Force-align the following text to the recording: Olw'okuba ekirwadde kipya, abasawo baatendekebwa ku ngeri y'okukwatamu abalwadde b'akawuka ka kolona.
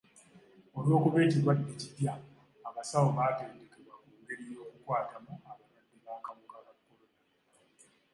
Olw'okuba 0.77 1.17
ekirwadde 1.25 1.71
kipya, 1.79 2.13
abasawo 2.67 3.07
baatendekebwa 3.17 3.93
ku 4.03 4.09
ngeri 4.19 4.43
y'okukwatamu 4.53 5.33
abalwadde 5.51 5.97
b'akawuka 6.05 6.57
ka 6.65 6.73
kolona. 6.83 7.23